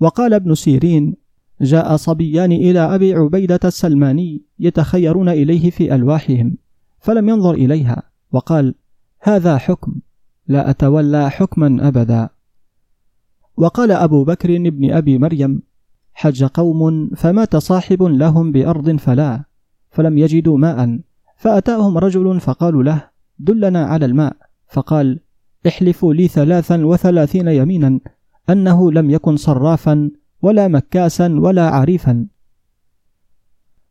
وقال 0.00 0.34
ابن 0.34 0.54
سيرين 0.54 1.16
جاء 1.60 1.96
صبيان 1.96 2.52
إلى 2.52 2.80
أبي 2.80 3.14
عبيدة 3.14 3.60
السلماني 3.64 4.42
يتخيرون 4.58 5.28
إليه 5.28 5.70
في 5.70 5.94
ألواحهم 5.94 6.56
فلم 6.98 7.28
ينظر 7.28 7.54
إليها 7.54 8.02
وقال 8.32 8.74
هذا 9.20 9.58
حكم 9.58 9.94
لا 10.46 10.70
أتولى 10.70 11.30
حكما 11.30 11.88
أبدا. 11.88 12.28
وقال 13.56 13.92
أبو 13.92 14.24
بكر 14.24 14.70
بن 14.70 14.90
أبي 14.90 15.18
مريم 15.18 15.62
حج 16.14 16.44
قوم 16.44 17.10
فمات 17.16 17.56
صاحب 17.56 18.02
لهم 18.02 18.52
بأرض 18.52 18.96
فلا 18.96 19.44
فلم 19.90 20.18
يجدوا 20.18 20.58
ماء 20.58 21.00
فأتاهم 21.36 21.98
رجل 21.98 22.40
فقالوا 22.40 22.82
له 22.82 23.08
دلنا 23.38 23.84
على 23.84 24.06
الماء 24.06 24.36
فقال 24.68 25.20
احلفوا 25.66 26.14
لي 26.14 26.28
ثلاثا 26.28 26.84
وثلاثين 26.84 27.48
يمينا 27.48 28.00
أنه 28.50 28.92
لم 28.92 29.10
يكن 29.10 29.36
صرافا 29.36 30.10
ولا 30.42 30.68
مكاسا 30.68 31.40
ولا 31.40 31.70
عريفا 31.70 32.26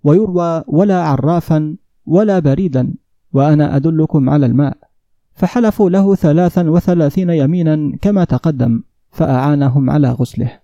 ويروى 0.04 0.64
ولا 0.68 1.04
عرافا 1.04 1.76
ولا 2.06 2.40
بريدا 2.40 2.94
وأنا 3.34 3.76
أدلكم 3.76 4.30
على 4.30 4.46
الماء 4.46 4.78
فحلفوا 5.34 5.90
له 5.90 6.16
ثلاثا 6.16 6.70
وثلاثين 6.70 7.30
يمينا 7.30 7.98
كما 8.02 8.24
تقدم. 8.24 8.84
فأعانهم 9.14 9.90
على 9.90 10.12
غسله. 10.12 10.60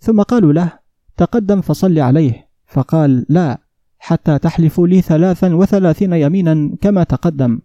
ثم 0.00 0.22
قالوا 0.22 0.52
له 0.52 0.72
تقدم 1.16 1.60
فصل 1.60 1.98
عليه. 1.98 2.48
فقال 2.66 3.26
لا 3.28 3.58
حتى 3.98 4.38
تحلفوا 4.38 4.86
لي 4.88 5.00
ثلاثا 5.00 5.54
وثلاثين 5.54 6.12
يمينا 6.12 6.76
كما 6.80 7.02
تقدم. 7.04 7.60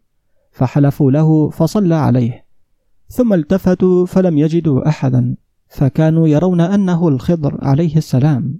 فحلفوا 0.51 1.11
له 1.11 1.49
فصلى 1.49 1.95
عليه. 1.95 2.45
ثم 3.07 3.33
التفتوا 3.33 4.05
فلم 4.05 4.37
يجدوا 4.37 4.87
أحدا. 4.87 5.35
فكانوا 5.69 6.27
يرون 6.27 6.61
أنه 6.61 7.07
الخضر 7.07 7.57
عليه 7.61 7.97
السلام. 7.97 8.59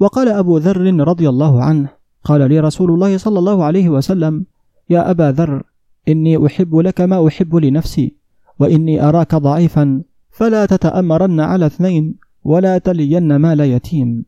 وقال 0.00 0.28
أبو 0.28 0.58
ذر 0.58 1.08
رضي 1.08 1.28
الله 1.28 1.62
عنه 1.62 1.88
قال 2.24 2.48
لي 2.48 2.60
رسول 2.60 2.90
الله 2.90 3.16
صلى 3.16 3.38
الله 3.38 3.64
عليه 3.64 3.88
وسلم 3.88 4.46
يا 4.90 5.10
أبا 5.10 5.32
ذر 5.32 5.62
إني 6.08 6.46
أحب 6.46 6.76
لك 6.76 7.00
ما 7.00 7.28
أحب 7.28 7.56
لنفسي. 7.56 8.23
وإني 8.58 9.02
أراك 9.08 9.34
ضعيفا 9.34 10.02
فلا 10.30 10.66
تتأمرن 10.66 11.40
على 11.40 11.66
اثنين 11.66 12.14
ولا 12.44 12.78
تلين 12.78 13.36
مال 13.36 13.60
يتيم. 13.60 14.24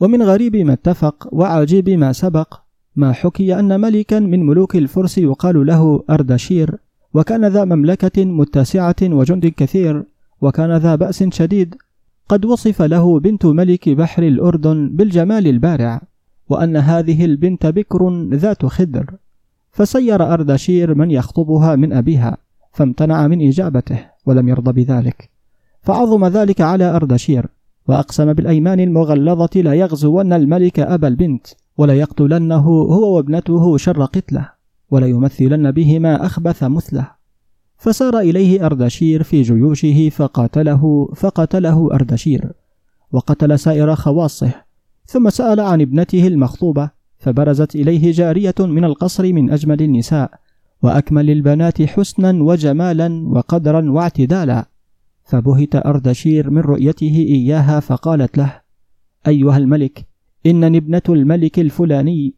ومن 0.00 0.22
غريب 0.22 0.56
ما 0.56 0.72
اتفق 0.72 1.28
وعجيب 1.32 1.90
ما 1.90 2.12
سبق 2.12 2.60
ما 2.96 3.12
حكي 3.12 3.58
أن 3.58 3.80
ملكا 3.80 4.20
من 4.20 4.46
ملوك 4.46 4.76
الفرس 4.76 5.18
يقال 5.18 5.66
له 5.66 6.04
أردشير 6.10 6.78
وكان 7.14 7.44
ذا 7.44 7.64
مملكة 7.64 8.24
متسعة 8.24 8.96
وجند 9.02 9.46
كثير 9.46 10.04
وكان 10.40 10.76
ذا 10.76 10.94
بأس 10.94 11.22
شديد. 11.22 11.74
قد 12.28 12.44
وصف 12.44 12.82
له 12.82 13.20
بنت 13.20 13.46
ملك 13.46 13.88
بحر 13.88 14.22
الأردن 14.22 14.88
بالجمال 14.92 15.46
البارع 15.46 16.02
وأن 16.48 16.76
هذه 16.76 17.24
البنت 17.24 17.66
بكر 17.66 18.28
ذات 18.34 18.66
خدر 18.66 19.14
فسير 19.70 20.32
أردشير 20.34 20.94
من 20.94 21.10
يخطبها 21.10 21.76
من 21.76 21.92
أبيها. 21.92 22.45
فامتنع 22.76 23.26
من 23.26 23.48
إجابته 23.48 23.98
ولم 24.26 24.48
يرضى 24.48 24.72
بذلك. 24.72 25.30
فعظم 25.82 26.26
ذلك 26.26 26.60
على 26.60 26.84
أردشير 26.84 27.46
وأقسم 27.88 28.32
بالأيمان 28.32 28.80
المغلظة 28.80 29.60
لا 29.60 29.74
يغزون 29.74 30.32
الملك 30.32 30.80
أبا 30.80 31.08
البنت 31.08 31.46
ولا 31.78 31.94
يقتلنه 31.94 32.68
هو 32.68 33.16
وابنته 33.16 33.76
شر 33.76 34.04
قتله 34.04 34.50
وليمثلن 34.90 35.70
بهما 35.70 36.26
أخبث 36.26 36.62
مثله. 36.62 37.10
فسار 37.78 38.18
إليه 38.18 38.66
أردشير 38.66 39.22
في 39.22 39.42
جيوشه 39.42 40.08
فقاتله 40.08 41.08
فقتله 41.14 41.88
أردشير 41.92 42.52
وقتل 43.12 43.58
سائر 43.58 43.94
خواصه. 43.94 44.52
ثم 45.06 45.30
سأل 45.30 45.60
عن 45.60 45.80
ابنته 45.80 46.26
المخطوبة 46.26 46.90
فبرزت 47.18 47.74
إليه 47.74 48.12
جارية 48.12 48.54
من 48.60 48.84
القصر 48.84 49.32
من 49.32 49.50
أجمل 49.50 49.82
النساء 49.82 50.30
وأكمل 50.82 51.30
البنات 51.30 51.82
حسنا 51.82 52.42
وجمالا 52.42 53.28
وقدرا 53.28 53.90
واعتدالا. 53.90 54.66
فبهت 55.24 55.86
أردشير 55.86 56.50
من 56.50 56.60
رؤيته 56.60 57.26
إياها 57.28 57.80
فقالت 57.80 58.38
له 58.38 58.60
أيها 59.26 59.56
الملك 59.56 60.06
إنني 60.46 60.78
ابنة 60.78 61.02
الملك 61.08 61.58
الفلاني 61.58 62.34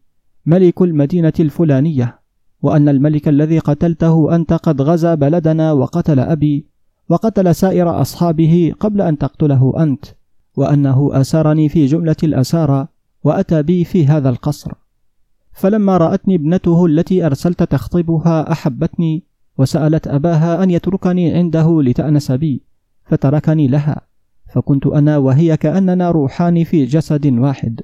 ملك 0.47 0.83
المدينة 0.83 1.33
الفلانية 1.41 2.19
وأن 2.63 2.89
الملك 2.89 3.29
الذي 3.29 3.59
قتلته 3.59 4.35
أنت 4.35 4.53
قد 4.53 4.83
غزا 4.83 5.15
بلدنا 5.15 5.73
وقتل 5.73 6.21
أبي 6.21 6.67
وقتل 7.09 7.55
سائر 7.55 8.01
أصحابه 8.01 8.73
قبل 8.81 9.01
أن 9.01 9.19
تقتله 9.19 9.73
أنت 9.79 10.05
وأنه 10.57 11.11
أسرني 11.13 11.69
في 11.69 11.87
جملة 11.87 12.17
الأسارى 12.23 12.89
وأتى 13.25 13.63
بي 13.63 13.85
في 13.85 14.07
هذا 14.07 14.29
القصر. 14.29 14.73
فلما 15.59 15.97
رأتني 15.97 16.35
ابنته 16.35 16.87
التي 16.87 17.27
أرسلت 17.27 17.63
تخطبها 17.63 18.53
أحبتني 18.53 19.25
وسألت 19.59 20.09
أباها 20.09 20.63
أن 20.63 20.71
يتركني 20.71 21.35
عنده 21.35 21.83
لتأنس 21.83 22.33
بي 22.33 22.63
فتركني 23.05 23.69
لها 23.69 24.01
فكنت 24.55 24.87
أنا 24.87 25.17
وهي 25.17 25.57
كأننا 25.57 26.11
روحان 26.11 26.65
في 26.65 26.85
جسد 26.85 27.27
واحد. 27.27 27.81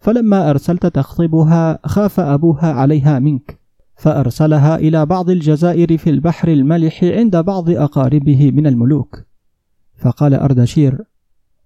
فلما 0.00 0.50
أرسلت 0.50 0.86
تخطبها 0.86 1.78
خاف 1.86 2.20
أبوها 2.20 2.72
عليها 2.72 3.18
منك 3.18 3.58
فأرسلها 3.96 4.76
إلى 4.76 5.06
بعض 5.06 5.30
الجزائر 5.30 5.98
في 5.98 6.10
البحر 6.10 6.48
الملح 6.48 7.04
عند 7.04 7.36
بعض 7.36 7.70
أقاربه 7.70 8.50
من 8.50 8.66
الملوك. 8.66 9.22
فقال 9.96 10.34
أردشير 10.34 11.04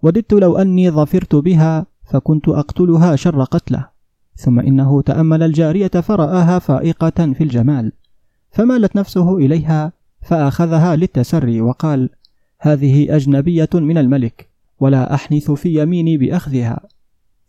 وددت 0.03 0.33
لو 0.33 0.57
أني 0.57 0.91
ظفرت 0.91 1.35
بها 1.35 1.87
فكنت 2.05 2.49
أقتلها 2.49 3.17
شر 3.17 3.45
قتله. 3.45 3.96
ثم 4.37 4.61
إنه 4.61 5.03
تأمل 5.03 5.43
الجارية 5.43 5.89
فرآها 5.89 6.59
فائقة 6.59 7.33
في 7.33 7.45
الجمال 7.45 7.93
فمالت 8.51 8.97
نفسه 8.97 9.37
إليها 9.37 9.93
فأخذها 10.23 10.97
للتسري 10.97 11.61
وقال 11.61 12.11
هذه 12.61 13.17
أجنبية 13.17 13.69
من 13.75 13.99
الملك 13.99 14.51
ولا 14.81 15.15
أحنث 15.15 15.51
في 15.51 15.83
يميني 15.83 16.17
بأخذها. 16.17 16.81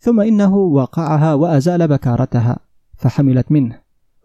ثم 0.00 0.20
إنه 0.20 0.56
وقعها 0.56 1.34
وأزال 1.34 1.88
بكارتها 1.88 2.58
فحملت 2.96 3.52
منه. 3.52 3.78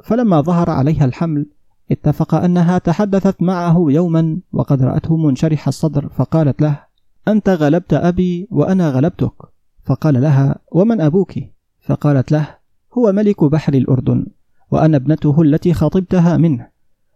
فلما 0.04 0.42
ظهر 0.42 0.70
عليها 0.70 1.06
الحمل 1.06 1.46
اتفق 1.92 2.36
أنها 2.36 2.78
تحدثت 2.78 3.42
معه 3.42 3.86
يوما 3.88 4.38
وقد 4.54 4.84
رأته 4.84 5.18
منشرح 5.18 5.68
الصدر 5.68 6.10
فقالت 6.10 6.62
له 6.62 6.80
أنت 7.28 7.50
غلبت 7.50 7.94
أبي 7.94 8.48
وأنا 8.52 8.90
غلبتك. 8.90 9.34
فقال 9.84 10.22
لها 10.22 10.60
ومن 10.72 11.02
أبوك؟ 11.02 11.34
فقالت 11.84 12.32
له 12.32 12.48
هو 12.98 13.12
ملك 13.12 13.44
بحر 13.44 13.74
الأردن 13.74 14.26
وأنا 14.72 14.98
ابنته 14.98 15.42
التي 15.42 15.74
خطبتها 15.74 16.38
منه 16.38 16.68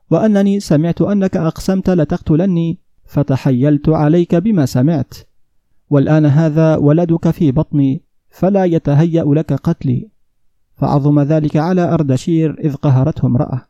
وأنني 0.09 0.59
سمعت 0.59 1.01
أنك 1.01 1.37
أقسمت 1.37 1.89
لتقتلني 1.89 2.79
فتحيلت 3.05 3.89
عليك 3.89 4.35
بما 4.35 4.65
سمعت. 4.65 5.13
والآن 5.89 6.25
هذا 6.25 6.75
ولدك 6.75 7.29
في 7.29 7.51
بطني 7.51 8.01
فلا 8.29 8.65
يتهيأ 8.65 9.23
لك 9.23 9.53
قتلي. 9.53 10.09
فعظم 10.75 11.19
ذلك 11.19 11.57
على 11.57 11.93
أردشير 11.93 12.59
إذ 12.59 12.75
قهرته 12.75 13.25
امرأة 13.25 13.61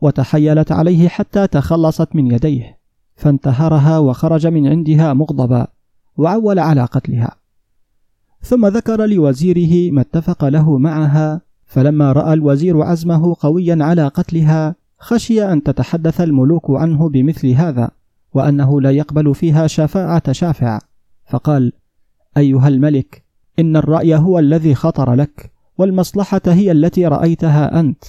وتحيلت 0.00 0.72
عليه 0.72 1.08
حتى 1.08 1.46
تخلصت 1.46 2.16
من 2.16 2.32
يديه 2.32 2.78
فانتهرها 3.14 3.98
وخرج 3.98 4.46
من 4.46 4.66
عندها 4.66 5.12
مغضبا 5.12 5.66
وعول 6.16 6.58
على 6.58 6.84
قتلها. 6.84 7.41
ثم 8.42 8.66
ذكر 8.66 9.06
لوزيره 9.06 9.92
ما 9.92 10.00
اتفق 10.00 10.44
له 10.44 10.78
معها 10.78 11.40
فلما 11.66 12.12
رأى 12.12 12.32
الوزير 12.32 12.82
عزمه 12.82 13.36
قويا 13.40 13.78
على 13.80 14.08
قتلها 14.08 14.74
خشي 14.98 15.52
أن 15.52 15.62
تتحدث 15.62 16.20
الملوك 16.20 16.70
عنه 16.70 17.08
بمثل 17.08 17.48
هذا 17.48 17.90
وأنه 18.34 18.80
لا 18.80 18.90
يقبل 18.90 19.34
فيها 19.34 19.66
شفاعة 19.66 20.32
شافع. 20.32 20.78
فقال 21.26 21.72
أيها 22.36 22.68
الملك 22.68 23.24
إن 23.58 23.76
الرأي 23.76 24.16
هو 24.16 24.38
الذي 24.38 24.74
خطر 24.74 25.14
لك 25.14 25.52
والمصلحة 25.78 26.40
هي 26.46 26.72
التي 26.72 27.06
رأيتها 27.06 27.80
أنت 27.80 28.04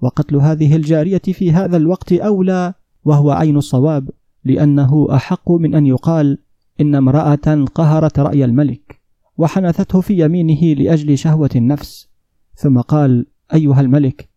وقتل 0.00 0.36
هذه 0.36 0.76
الجارية 0.76 1.18
في 1.18 1.52
هذا 1.52 1.76
الوقت 1.76 2.12
أولى 2.12 2.74
وهو 3.04 3.30
عين 3.30 3.56
الصواب 3.56 4.10
لأنه 4.44 5.06
أحق 5.10 5.52
من 5.52 5.74
أن 5.74 5.86
يقال 5.86 6.38
إن 6.80 6.94
امرأة 6.94 7.64
قهرت 7.74 8.18
رأي 8.18 8.44
الملك. 8.44 9.03
وحنثته 9.38 10.00
في 10.00 10.24
يمينه 10.24 10.82
لأجل 10.82 11.18
شهوة 11.18 11.50
النفس. 11.56 12.08
ثم 12.56 12.80
قال 12.80 13.26
أيها 13.54 13.80
الملك 13.80 14.28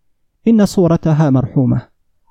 إن 0.48 0.66
صورتها 0.66 1.30
مرحومة 1.30 1.82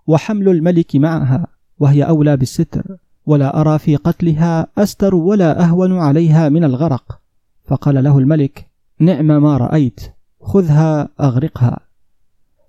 وحمل 0.06 0.48
الملك 0.48 0.96
معها 0.96 1.46
وهي 1.78 2.02
أولى 2.02 2.36
بالستر 2.36 2.96
ولا 3.26 3.60
أرى 3.60 3.78
في 3.78 3.96
قتلها 3.96 4.66
أستر 4.78 5.14
ولا 5.14 5.64
أهون 5.64 5.98
عليها 5.98 6.48
من 6.48 6.64
الغرق. 6.64 7.20
فقال 7.64 8.04
له 8.04 8.18
الملك 8.18 8.70
نعم 9.00 9.26
ما 9.26 9.56
رأيت 9.56 10.00
خذها 10.40 11.08
أغرقها. 11.20 11.80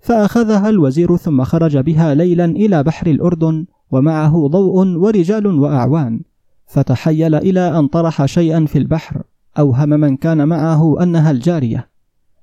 فأخذها 0.00 0.68
الوزير 0.68 1.16
ثم 1.16 1.44
خرج 1.44 1.76
بها 1.76 2.14
ليلا 2.14 2.44
إلى 2.44 2.82
بحر 2.82 3.06
الأردن 3.06 3.66
ومعه 3.90 4.48
ضوء 4.48 4.86
ورجال 4.86 5.46
وأعوان. 5.46 6.20
فتحيل 6.66 7.34
إلى 7.34 7.78
أن 7.78 7.86
طرح 7.86 8.24
شيئا 8.24 8.66
في 8.66 8.78
البحر. 8.78 9.22
اوهم 9.58 9.88
من 9.88 10.16
كان 10.16 10.48
معه 10.48 11.02
أنها 11.02 11.30
الجارية 11.30 11.88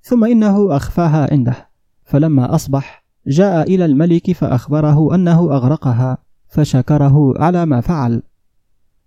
ثم 0.01 0.25
إنه 0.25 0.75
أخفاها 0.75 1.27
عنده. 1.31 1.69
فلما 2.03 2.55
أصبح 2.55 3.05
جاء 3.27 3.75
إلى 3.75 3.85
الملك 3.85 4.31
فأخبره 4.31 5.15
أنه 5.15 5.39
أغرقها 5.39 6.17
فشكره 6.47 7.33
على 7.37 7.65
ما 7.65 7.81
فعل. 7.81 8.21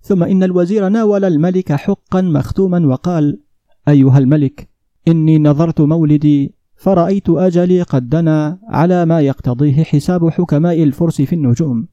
ثم 0.03 0.23
إن 0.23 0.43
الوزير 0.43 0.89
ناول 0.89 1.25
الملك 1.25 1.73
حقا 1.73 2.21
مختوما 2.21 2.87
وقال 2.87 3.41
أيها 3.89 4.19
الملك 4.19 4.69
إني 5.09 5.39
نظرت 5.39 5.81
مولدي 5.81 6.55
فرأيت 6.77 7.31
أجلي 7.31 7.83
قد 7.83 8.09
دنا 8.09 8.59
على 8.69 9.05
ما 9.05 9.21
يقتضيه 9.21 9.85
حساب 9.85 10.29
حكماء 10.29 10.83
الفرس 10.83 11.23
في 11.23 11.35
النجوم 11.35 11.89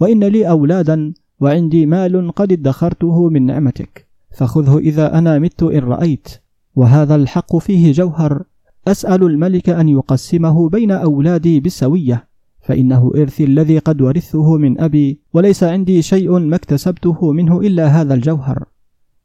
وإن 0.00 0.24
لي 0.24 0.48
أولادا 0.48 1.12
وعندي 1.40 1.86
مال 1.86 2.32
قد 2.32 2.52
ادخرته 2.52 3.28
من 3.28 3.46
نعمتك. 3.46 4.11
فخذه 4.34 4.78
إذا 4.78 5.18
أنا 5.18 5.38
مت 5.38 5.62
إن 5.62 5.78
رأيت 5.78 6.28
وهذا 6.76 7.14
الحق 7.14 7.56
فيه 7.56 7.92
جوهر. 7.92 8.42
أسأل 8.88 9.22
الملك 9.22 9.68
أن 9.68 9.88
يقسمه 9.88 10.68
بين 10.68 10.90
أولادي 10.90 11.60
بالسوية 11.60 12.28
فإنه 12.60 13.12
ارثي 13.16 13.44
الذي 13.44 13.78
قد 13.78 14.00
ورثته 14.00 14.56
من 14.56 14.80
أبي 14.80 15.20
وليس 15.32 15.64
عندي 15.64 16.02
شيء 16.02 16.38
ما 16.38 16.56
اكتسبته 16.56 17.32
منه 17.32 17.60
إلا 17.60 17.86
هذا 17.86 18.14
الجوهر. 18.14 18.64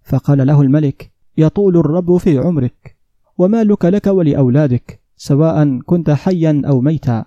فقال 0.04 0.48
له 0.48 0.62
الملك 0.62 1.12
يطول 1.38 1.78
الرب 1.78 2.18
في 2.18 2.38
عمرك 2.38 2.96
ومالك 3.38 3.86
لك 3.86 4.08
ولأولادك 4.08 5.00
سواء 5.18 5.80
كنت 5.80 6.10
حيا 6.10 6.62
أو 6.66 6.82
ميتا. 6.82 7.26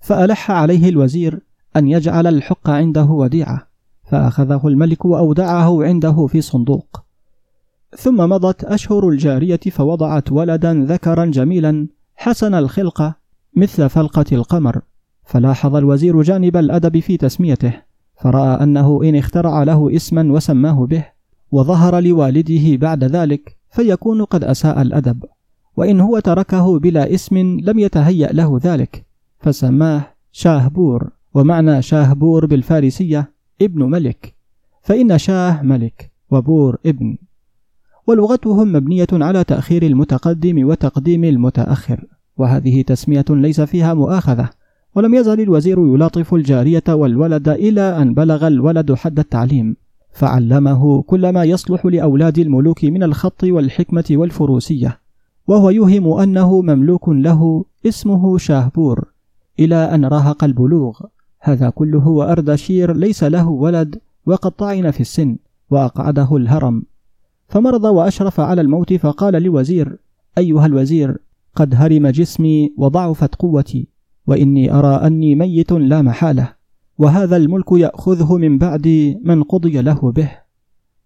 فألح 0.00 0.50
عليه 0.50 0.88
الوزير 0.88 1.40
أن 1.76 1.88
يجعل 1.88 2.26
الحق 2.26 2.70
عنده 2.70 3.04
وديعة. 3.04 3.63
فأخذه 4.04 4.60
الملك 4.64 5.04
وأودعه 5.04 5.84
عنده 5.84 6.26
في 6.26 6.40
صندوق. 6.40 7.04
ثم 7.96 8.16
مضت 8.16 8.64
أشهر 8.64 9.08
الجارية 9.08 9.60
فوضعت 9.70 10.32
ولدا 10.32 10.74
ذكرا 10.74 11.24
جميلا 11.24 11.88
حسن 12.16 12.54
الخلقه 12.54 13.14
مثل 13.56 13.88
فلقة 13.88 14.24
القمر 14.32 14.80
فلاحظ 15.24 15.76
الوزير 15.76 16.22
جانب 16.22 16.56
الأدب 16.56 16.98
في 16.98 17.16
تسميته 17.16 17.72
فرأى 18.22 18.62
أنه 18.62 19.00
إن 19.04 19.16
اخترع 19.16 19.62
له 19.62 19.96
اسما 19.96 20.32
وسماه 20.32 20.86
به 20.86 21.06
وظهر 21.52 22.00
لوالده 22.00 22.76
بعد 22.76 23.04
ذلك 23.04 23.56
فيكون 23.70 24.24
قد 24.24 24.44
أساء 24.44 24.82
الأدب. 24.82 25.24
وإن 25.76 26.00
هو 26.00 26.18
تركه 26.18 26.78
بلا 26.78 27.14
اسم 27.14 27.36
لم 27.62 27.78
يتهيأ 27.78 28.32
له 28.32 28.60
ذلك 28.62 29.06
فسماه 29.40 30.06
شاهبور. 30.32 31.10
ومعنى 31.34 31.82
شاهبور 31.82 32.46
بالفارسية 32.46 33.33
ابن 33.62 33.82
ملك 33.82 34.34
فإن 34.82 35.18
شاه 35.18 35.62
ملك 35.62 36.10
وبور 36.30 36.78
ابن 36.86 37.16
ولغتهم 38.06 38.72
مبنية 38.72 39.06
على 39.12 39.44
تأخير 39.44 39.82
المتقدم 39.82 40.68
وتقديم 40.68 41.24
المتأخر 41.24 42.04
وهذه 42.36 42.82
تسمية 42.82 43.24
ليس 43.30 43.60
فيها 43.60 43.94
مؤاخذة 43.94 44.50
ولم 44.94 45.14
يزل 45.14 45.40
الوزير 45.40 45.78
يلاطف 45.78 46.34
الجارية 46.34 46.82
والولد 46.88 47.48
إلى 47.48 47.80
أن 47.80 48.14
بلغ 48.14 48.46
الولد 48.46 48.94
حد 48.94 49.18
التعليم 49.18 49.76
فعلمه 50.12 51.02
كل 51.02 51.28
ما 51.28 51.44
يصلح 51.44 51.86
لأولاد 51.86 52.38
الملوك 52.38 52.84
من 52.84 53.02
الخط 53.02 53.44
والحكمة 53.44 54.04
والفروسية 54.10 54.98
وهو 55.46 55.70
يوهم 55.70 56.12
أنه 56.12 56.62
مملوك 56.62 57.08
له 57.08 57.64
اسمه 57.86 58.38
شاهبور 58.38 59.04
إلى 59.60 59.76
أن 59.76 60.04
راهق 60.04 60.44
البلوغ. 60.44 61.00
هذا 61.46 61.70
كله 61.70 62.08
واردشير 62.08 62.96
ليس 62.96 63.24
له 63.24 63.48
ولد 63.48 63.98
وقد 64.26 64.50
طعن 64.50 64.90
في 64.90 65.00
السن 65.00 65.36
وأقعده 65.70 66.36
الهرم. 66.36 66.82
فمرض 67.48 67.84
وأشرف 67.84 68.40
على 68.40 68.60
الموت 68.60 68.92
فقال 68.92 69.34
للوزير 69.34 69.98
أيها 70.38 70.66
الوزير 70.66 71.18
قد 71.54 71.74
هرم 71.74 72.06
جسمي 72.06 72.72
وضعفت 72.76 73.34
قوتي 73.34 73.88
وإني 74.26 74.72
أرى 74.72 75.06
أني 75.06 75.34
ميت 75.34 75.72
لا 75.72 76.02
محالة 76.02 76.52
وهذا 76.98 77.36
الملك 77.36 77.72
يأخذه 77.72 78.36
من 78.36 78.58
بعدي 78.58 79.18
من 79.24 79.42
قضي 79.42 79.82
له 79.82 80.12
به. 80.12 80.30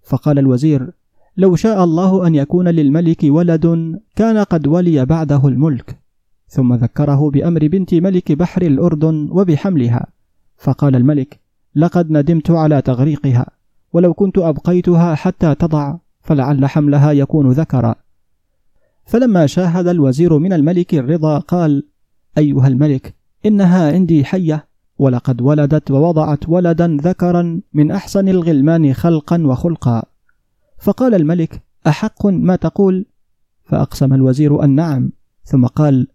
فقال 0.03 0.39
الوزير 0.39 0.91
لو 1.37 1.57
شاء 1.57 1.85
الله 1.85 2.27
أن 2.27 2.35
يكون 2.35 2.69
للملك 2.69 3.21
ولد 3.25 3.67
كان 4.17 4.39
قد 4.39 4.67
ولي 4.67 5.07
بعده 5.07 5.49
الملك. 5.49 5.99
ثم 6.49 6.75
ذكره 6.75 7.31
بأمر 7.31 7.67
بنت 7.69 7.95
ملك 7.95 8.33
بحر 8.33 8.63
الأردن 8.63 9.29
وبحملها. 9.31 10.18
فقال 10.59 10.97
الملك 10.97 11.41
لقد 11.75 12.11
ندمت 12.11 12.51
على 12.51 12.83
تغريقها 12.83 13.47
ولو 13.93 14.15
كنت 14.15 14.39
أبقيتها 14.39 15.15
حتى 15.15 15.55
تضع 15.55 15.97
فلعل 16.21 16.67
حملها 16.67 17.13
يكون 17.13 17.51
ذكرا. 17.51 17.95
فلما 19.07 19.47
شاهد 19.47 19.89
الوزير 19.89 20.39
من 20.39 20.53
الملك 20.53 20.95
الرضا 20.95 21.39
قال 21.39 21.87
أيها 22.39 22.69
الملك 22.69 23.15
إنها 23.47 23.93
عندي 23.93 24.25
حية 24.25 24.69
ولقد 24.99 25.43
ولدت 25.43 25.91
ووضعت 25.91 26.49
ولدا 26.49 26.97
ذكرا 27.03 27.61
من 27.73 27.91
أحسن 27.91 28.29
الغلمان 28.29 28.95
خلقا 28.95 29.47
وخلقا. 29.47 30.03
فقال 30.79 31.15
الملك 31.15 31.63
أحق 31.87 32.27
ما 32.27 32.57
تقول؟ 32.57 33.07
فأقسم 33.65 34.15
الوزير 34.15 34.65
أن 34.65 34.71
نعم 34.71 35.13
ثم 35.45 35.67
قال 35.67 36.09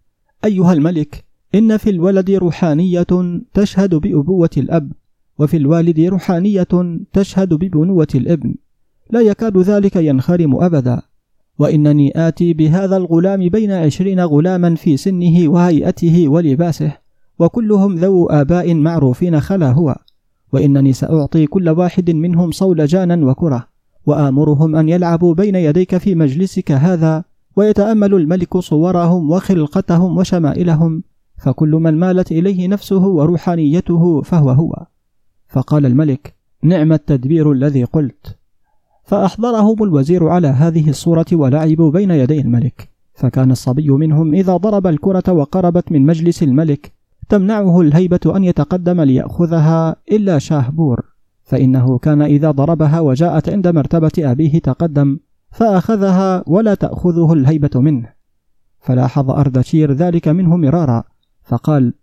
أيها 0.44 0.72
الملك 0.72 1.23
إن 1.54 1.76
في 1.76 1.90
الولد 1.90 2.30
روحانية 2.30 3.06
تشهد 3.54 3.94
بأبوة 3.94 4.50
الأب 4.56 4.92
وفي 5.38 5.56
الوالد 5.56 6.00
روحانية 6.00 6.68
تشهد 7.12 7.54
ببنوة 7.54 8.08
الابن. 8.14 8.54
لا 9.10 9.20
يكاد 9.20 9.58
ذلك 9.58 9.96
ينخرم 9.96 10.62
أبدا. 10.62 11.02
وإنني 11.58 12.12
آتي 12.28 12.52
بهذا 12.52 12.96
الغلام 12.96 13.48
بين 13.48 13.72
عشرين 13.72 14.20
غلاما 14.20 14.74
في 14.74 14.96
سنه 14.96 15.48
وهيئته 15.48 16.28
ولباسه 16.28 16.92
وكلهم 17.38 17.94
ذو 17.94 18.26
آباء 18.26 18.74
معروفين 18.74 19.40
خلا 19.40 19.72
هو. 19.72 19.96
وإنني 20.52 20.92
سأعطي 20.92 21.46
كل 21.46 21.68
واحد 21.68 22.10
منهم 22.10 22.50
صولجانا 22.50 23.26
وكرة 23.26 23.66
وآمرهم 24.06 24.76
أن 24.76 24.88
يلعبوا 24.88 25.34
بين 25.34 25.54
يديك 25.54 25.96
في 25.96 26.14
مجلسك 26.14 26.72
هذا 26.72 27.24
ويتأمل 27.56 28.14
الملك 28.14 28.58
صورهم 28.58 29.30
وخلقتهم 29.30 30.18
وشمائلهم 30.18 31.02
فكل 31.36 31.70
من 31.70 31.98
مالت 31.98 32.32
إليه 32.32 32.68
نفسه 32.68 33.06
وروحانيته 33.06 34.22
فهو 34.22 34.50
هو. 34.50 34.86
فقال 35.48 35.86
الملك 35.86 36.34
نعم 36.62 36.92
التدبير 36.92 37.52
الذي 37.52 37.84
قلت. 37.84 38.36
فأحضرهم 39.04 39.82
الوزير 39.82 40.28
على 40.28 40.48
هذه 40.48 40.90
الصورة 40.90 41.26
ولعبوا 41.32 41.90
بين 41.90 42.10
يدي 42.10 42.40
الملك. 42.40 42.94
فكان 43.14 43.50
الصبي 43.50 43.90
منهم 43.90 44.34
إذا 44.34 44.56
ضرب 44.56 44.86
الكرة 44.86 45.32
وقربت 45.32 45.92
من 45.92 46.06
مجلس 46.06 46.42
الملك 46.42 46.92
تمنعه 47.28 47.80
الهيبة 47.80 48.36
أن 48.36 48.44
يتقدم 48.44 49.00
ليأخذها 49.00 49.96
إلا 50.12 50.38
شاهبور 50.38 51.04
فإنه 51.42 51.98
كان 51.98 52.22
إذا 52.22 52.50
ضربها 52.50 53.00
وجاءت 53.00 53.48
عند 53.48 53.68
مرتبة 53.68 54.12
أبيه 54.18 54.58
تقدم 54.58 55.18
فأخذها 55.50 56.44
ولا 56.46 56.74
تأخذه 56.74 57.32
الهيبة 57.32 57.70
منه. 57.80 58.08
فلاحظ 58.80 59.30
أردشير 59.30 59.92
ذلك 59.92 60.28
منه 60.28 60.56
مرارا. 60.56 61.04
فقال 61.44 61.94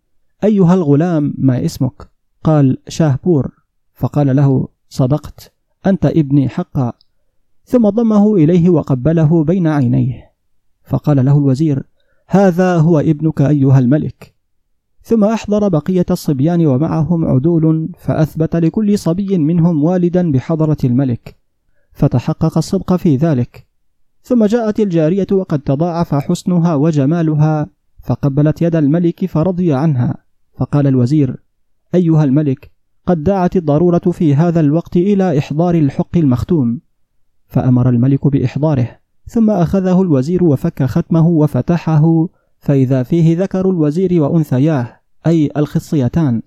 أيها 0.44 0.74
الغلام 0.74 1.34
ما 1.38 1.66
اسمك؟ 1.66 2.10
قال 2.44 2.78
شاهبور. 2.88 3.52
فقال 3.94 4.36
له 4.36 4.68
صدقت 4.90 5.54
أنت 5.86 6.06
ابني 6.06 6.50
حقا. 6.50 6.94
ثم 7.66 7.90
ضمه 7.90 8.36
إليه 8.36 8.70
وقبله 8.70 9.44
بين 9.44 9.68
عينيه. 9.68 10.32
فقال 10.84 11.26
له 11.26 11.38
الوزير 11.38 11.84
هذا 12.28 12.78
هو 12.78 13.00
ابنك 13.00 13.42
أيها 13.42 13.80
الملك. 13.80 14.34
ثم 15.04 15.24
أحضر 15.24 15.68
بقية 15.68 16.06
الصبيان 16.12 16.66
ومعهم 16.66 17.26
عدول 17.26 17.90
فأثبت 18.00 18.56
لكل 18.56 19.00
صبي 19.00 19.38
منهم 19.38 19.84
والدا 19.84 20.32
بحضرة 20.32 20.78
الملك. 20.84 21.36
فتحقق 21.94 22.58
الصدق 22.58 22.96
في 22.96 23.16
ذلك. 23.16 23.68
ثم 24.24 24.46
جاءت 24.46 24.80
الجارية 24.80 25.28
وقد 25.32 25.60
تضاعف 25.60 26.16
حسنها 26.16 26.76
وجمالها. 26.76 27.68
فقبلت 28.04 28.62
يد 28.62 28.76
الملك 28.76 29.26
فرضي 29.26 29.74
عنها. 29.74 30.16
فقال 30.58 30.88
الوزير 30.88 31.44
أيها 31.96 32.24
الملك 32.24 32.72
قد 33.08 33.24
دعت 33.24 33.56
الضرورة 33.56 34.12
في 34.12 34.36
هذا 34.36 34.60
الوقت 34.60 34.98
إلى 34.98 35.38
إحضار 35.38 35.76
الحق 35.76 36.18
المختوم. 36.18 36.82
فأمر 37.48 37.90
الملك 37.90 38.28
بإحضاره 38.28 38.90
ثم 39.26 39.50
أخذه 39.50 40.02
الوزير 40.02 40.44
وفك 40.44 40.84
ختمه 40.84 41.28
وفتحه 41.28 42.28
فإذا 42.60 43.04
فيه 43.04 43.38
ذكر 43.38 43.70
الوزير 43.70 44.22
وأنثياه 44.22 45.00
أي 45.28 45.50
الخصيتان 45.58 46.42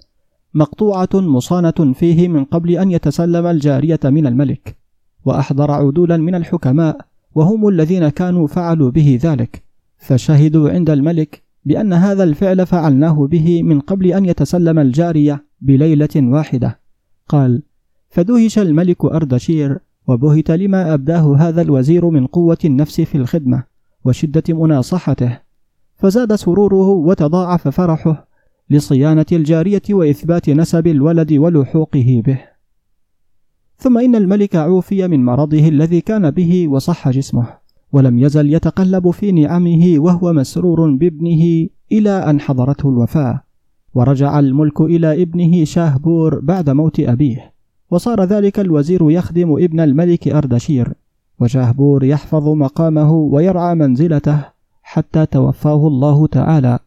مقطوعة 0.54 1.08
مصانة 1.14 1.92
فيه 1.94 2.28
من 2.28 2.44
قبل 2.44 2.70
أن 2.70 2.90
يتسلم 2.90 3.46
الجارية 3.46 4.00
من 4.04 4.26
الملك 4.26 4.76
وأحضر 5.24 5.70
عدولا 5.70 6.16
من 6.16 6.34
الحكماء 6.34 6.96
وهم 7.34 7.68
الذين 7.68 8.08
كانوا 8.08 8.46
فعلوا 8.46 8.90
به 8.90 9.18
ذلك. 9.22 9.62
فشهدوا 9.98 10.70
عند 10.70 10.90
الملك 10.90 11.42
بأن 11.64 11.92
هذا 11.92 12.24
الفعل 12.24 12.66
فعلناه 12.66 13.26
به 13.26 13.62
من 13.62 13.80
قبل 13.80 14.06
أن 14.06 14.24
يتسلم 14.24 14.78
الجارية 14.78 15.44
بليلة 15.60 16.08
واحدة. 16.16 16.80
قال 17.28 17.62
فدهش 18.08 18.58
الملك 18.58 19.04
أردشير 19.04 19.78
وبهت 20.06 20.50
لما 20.50 20.94
أبداه 20.94 21.36
هذا 21.36 21.62
الوزير 21.62 22.10
من 22.10 22.26
قوة 22.26 22.58
النفس 22.64 23.00
في 23.00 23.14
الخدمة 23.14 23.64
وشدة 24.04 24.42
مناصحته. 24.48 25.40
فزاد 25.96 26.34
سروره 26.34 26.88
وتضاعف 26.88 27.68
فرحه 27.68 28.28
لصيانة 28.70 29.26
الجارية 29.32 29.82
وإثبات 29.90 30.50
نسب 30.50 30.86
الولد 30.86 31.32
ولحوقه 31.32 32.22
به. 32.26 32.38
ثم 33.78 33.98
إن 33.98 34.14
الملك 34.14 34.56
عوفي 34.56 35.08
من 35.08 35.24
مرضه 35.24 35.68
الذي 35.68 36.00
كان 36.00 36.30
به 36.30 36.68
وصح 36.68 37.08
جسمه. 37.08 37.63
ولم 37.94 38.18
يزل 38.18 38.54
يتقلب 38.54 39.10
في 39.10 39.32
نعمه 39.32 39.94
وهو 39.98 40.32
مسرور 40.32 40.90
بابنه 40.90 41.68
إلى 41.92 42.10
أن 42.10 42.40
حضرته 42.40 42.88
الوفاة. 42.88 43.42
ورجع 43.94 44.38
الملك 44.38 44.80
إلى 44.80 45.22
ابنه 45.22 45.64
شاهبور 45.64 46.40
بعد 46.40 46.70
موت 46.70 47.00
أبيه. 47.00 47.52
وصار 47.90 48.24
ذلك 48.24 48.60
الوزير 48.60 49.10
يخدم 49.10 49.52
ابن 49.52 49.80
الملك 49.80 50.28
أردشير. 50.28 50.94
وشاهبور 51.40 52.04
يحفظ 52.04 52.48
مقامه 52.48 53.12
ويرعى 53.12 53.74
منزلته 53.74 54.44
حتى 54.82 55.26
توفاه 55.26 55.86
الله 55.86 56.26
تعالى. 56.26 56.78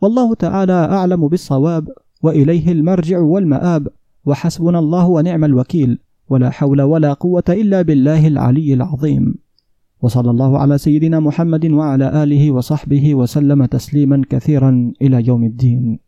والله 0.00 0.34
تعالى 0.34 0.72
أعلم 0.72 1.28
بالصواب 1.28 1.88
وإليه 2.22 2.72
المرجع 2.72 3.18
والمآب. 3.18 3.88
وحسبنا 4.24 4.78
الله 4.78 5.08
ونعم 5.08 5.44
الوكيل. 5.44 5.98
ولا 6.30 6.50
حول 6.50 6.82
ولا 6.82 7.12
قوة 7.12 7.44
إلا 7.48 7.82
بالله 7.82 8.26
العلي 8.26 8.74
العظيم. 8.74 9.47
وصلى 10.02 10.30
الله 10.30 10.58
على 10.58 10.78
سيدنا 10.78 11.20
محمد 11.20 11.66
وعلى 11.66 12.22
آله 12.22 12.50
وصحبه 12.50 13.14
وسلم 13.14 13.64
تسليما 13.64 14.22
كثيرا 14.30 14.92
إلى 15.02 15.26
يوم 15.26 15.44
الدين. 15.44 16.07